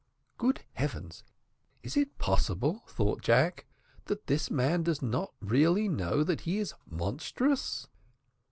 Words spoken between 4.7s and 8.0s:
does not really know that he is monstrous?"